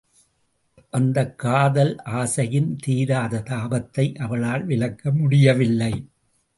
[0.89, 5.93] அந்தக் காதல் ஆசையின் தீராத தாபத்தை அவளால் விலக்க முடியவில்லை.